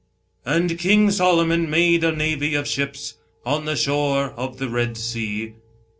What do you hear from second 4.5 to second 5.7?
the Red Sea."